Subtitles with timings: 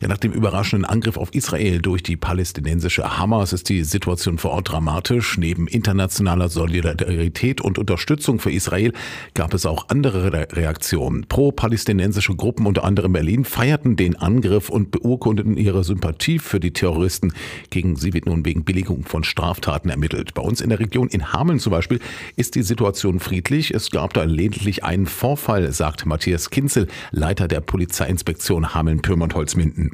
[0.00, 4.52] Ja, nach dem überraschenden Angriff auf Israel durch die palästinensische Hamas ist die Situation vor
[4.52, 5.38] Ort dramatisch.
[5.38, 8.92] Neben internationaler Solidarität und Unterstützung für Israel
[9.34, 11.26] gab es auch andere Reaktionen.
[11.28, 17.32] Pro-palästinensische Gruppen, unter anderem Berlin, feierten den Angriff und beurkundeten ihre Sympathie für die Terroristen.
[17.70, 20.34] Gegen sie wird nun wegen Billigung von Straftaten ermittelt.
[20.34, 21.98] Bei uns in der Region in Hameln zum Beispiel
[22.36, 23.74] ist die Situation friedlich.
[23.74, 29.87] Es gab da lediglich einen Vorfall, sagt Matthias Kinzel, Leiter der Polizeiinspektion Hameln-Pyrmont-Holzminden.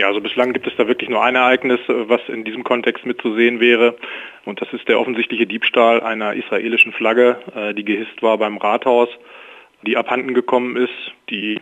[0.00, 3.04] Ja, also bislang gibt es da wirklich nur ein Ereignis, äh, was in diesem Kontext
[3.04, 3.96] mitzusehen wäre.
[4.46, 9.10] Und das ist der offensichtliche Diebstahl einer israelischen Flagge, äh, die gehisst war beim Rathaus,
[9.82, 11.60] die abhanden gekommen ist, die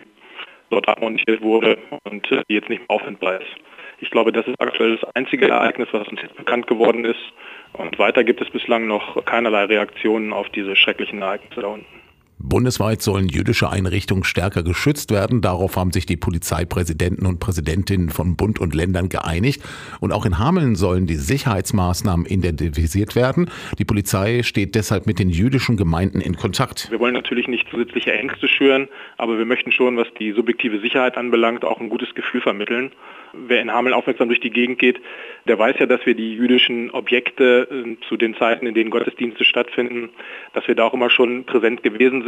[0.70, 3.50] dort abmontiert wurde und äh, die jetzt nicht mehr auffindbar ist.
[3.98, 7.32] Ich glaube, das ist aktuell das einzige Ereignis, was uns jetzt bekannt geworden ist.
[7.72, 12.07] Und weiter gibt es bislang noch keinerlei Reaktionen auf diese schrecklichen Ereignisse da unten.
[12.40, 15.40] Bundesweit sollen jüdische Einrichtungen stärker geschützt werden.
[15.40, 19.62] Darauf haben sich die Polizeipräsidenten und Präsidentinnen von Bund und Ländern geeinigt.
[20.00, 23.50] Und auch in Hameln sollen die Sicherheitsmaßnahmen identifiziert werden.
[23.78, 26.90] Die Polizei steht deshalb mit den jüdischen Gemeinden in Kontakt.
[26.90, 31.16] Wir wollen natürlich nicht zusätzliche Ängste schüren, aber wir möchten schon, was die subjektive Sicherheit
[31.16, 32.92] anbelangt, auch ein gutes Gefühl vermitteln.
[33.34, 35.00] Wer in Hameln aufmerksam durch die Gegend geht,
[35.46, 39.44] der weiß ja, dass wir die jüdischen Objekte äh, zu den Zeiten, in denen Gottesdienste
[39.44, 40.10] stattfinden,
[40.54, 42.27] dass wir da auch immer schon präsent gewesen sind.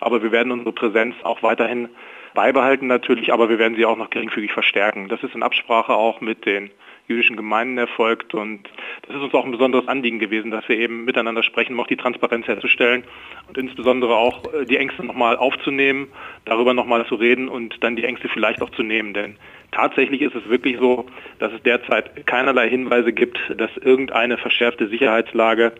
[0.00, 1.88] Aber wir werden unsere Präsenz auch weiterhin
[2.34, 5.08] beibehalten natürlich, aber wir werden sie auch noch geringfügig verstärken.
[5.08, 6.70] Das ist in Absprache auch mit den
[7.08, 8.68] jüdischen Gemeinden erfolgt und
[9.06, 11.86] das ist uns auch ein besonderes Anliegen gewesen, dass wir eben miteinander sprechen, um auch
[11.86, 13.04] die Transparenz herzustellen
[13.48, 16.08] und insbesondere auch äh, die Ängste nochmal aufzunehmen,
[16.44, 19.36] darüber nochmal zu reden und dann die Ängste vielleicht auch zu nehmen, denn
[19.70, 21.06] tatsächlich ist es wirklich so,
[21.38, 25.72] dass es derzeit keinerlei Hinweise gibt, dass irgendeine verschärfte Sicherheitslage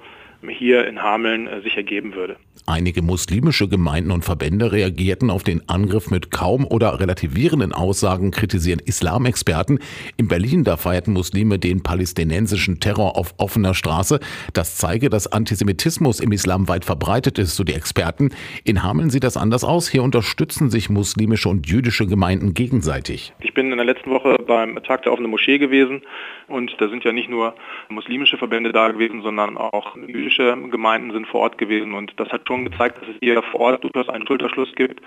[0.48, 2.36] hier in Hameln äh, sich ergeben würde.
[2.68, 8.80] Einige muslimische Gemeinden und Verbände reagierten auf den Angriff mit kaum oder relativierenden Aussagen, kritisieren
[8.84, 9.78] Islamexperten.
[10.16, 14.18] In Berlin, da feierten Muslime den palästinensischen Terror auf offener Straße.
[14.52, 18.30] Das zeige, dass Antisemitismus im Islam weit verbreitet ist, so die Experten.
[18.64, 19.88] In Hameln sieht das anders aus.
[19.88, 23.32] Hier unterstützen sich muslimische und jüdische Gemeinden gegenseitig.
[23.38, 26.02] Ich bin in der letzten Woche beim Tag der offenen Moschee gewesen
[26.48, 27.54] und da sind ja nicht nur
[27.88, 32.42] muslimische Verbände da gewesen, sondern auch jüdische Gemeinden sind vor Ort gewesen und das hat
[32.48, 35.00] schon gezeigt, dass es hier vor Ort durchaus einen Schulterschluss gibt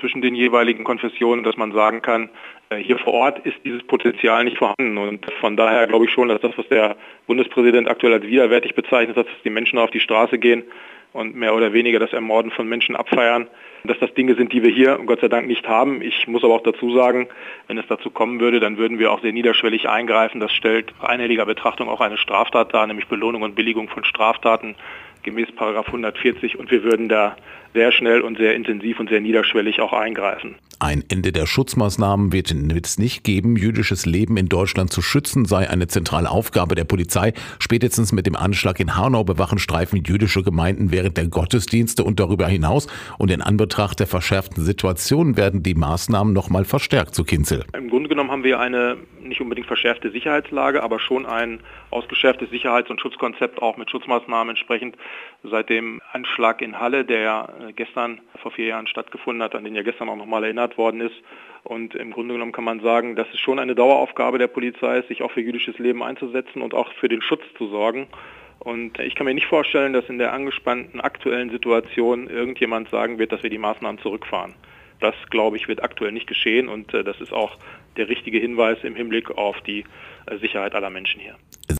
[0.00, 2.28] zwischen den jeweiligen Konfessionen, dass man sagen kann,
[2.70, 6.28] äh, hier vor Ort ist dieses Potenzial nicht vorhanden und von daher glaube ich schon,
[6.28, 6.96] dass das, was der
[7.26, 10.64] Bundespräsident aktuell als widerwärtig bezeichnet hat, dass die Menschen auf die Straße gehen
[11.12, 13.48] und mehr oder weniger das Ermorden von Menschen abfeiern,
[13.84, 16.02] dass das Dinge sind, die wir hier Gott sei Dank nicht haben.
[16.02, 17.28] Ich muss aber auch dazu sagen,
[17.66, 20.40] wenn es dazu kommen würde, dann würden wir auch sehr niederschwellig eingreifen.
[20.40, 24.76] Das stellt einhelliger Betrachtung auch eine Straftat dar, nämlich Belohnung und Billigung von Straftaten
[25.22, 27.36] gemäß 140 und wir würden da
[27.74, 30.56] sehr schnell und sehr intensiv und sehr niederschwellig auch eingreifen.
[30.82, 33.54] Ein Ende der Schutzmaßnahmen wird es nicht geben.
[33.56, 37.34] Jüdisches Leben in Deutschland zu schützen sei eine zentrale Aufgabe der Polizei.
[37.58, 42.48] Spätestens mit dem Anschlag in Hanau bewachen Streifen jüdische Gemeinden während der Gottesdienste und darüber
[42.48, 42.86] hinaus.
[43.18, 47.64] Und in Anbetracht der verschärften Situation werden die Maßnahmen nochmal verstärkt zu Kinzel.
[47.76, 47.90] Im
[48.40, 53.76] haben wir eine nicht unbedingt verschärfte Sicherheitslage, aber schon ein ausgeschärftes Sicherheits- und Schutzkonzept auch
[53.76, 54.96] mit Schutzmaßnahmen entsprechend.
[55.42, 59.74] Seit dem Anschlag in Halle, der äh, gestern vor vier Jahren stattgefunden hat, an den
[59.74, 61.16] ja gestern auch nochmal erinnert worden ist.
[61.64, 65.08] Und im Grunde genommen kann man sagen, dass es schon eine Daueraufgabe der Polizei ist,
[65.08, 68.08] sich auch für jüdisches Leben einzusetzen und auch für den Schutz zu sorgen.
[68.58, 73.32] Und ich kann mir nicht vorstellen, dass in der angespannten aktuellen Situation irgendjemand sagen wird,
[73.32, 74.54] dass wir die Maßnahmen zurückfahren.
[75.00, 77.58] Das, glaube ich, wird aktuell nicht geschehen und äh, das ist auch
[77.96, 79.84] der richtige Hinweis im Hinblick auf die
[80.26, 81.36] äh, Sicherheit aller Menschen hier.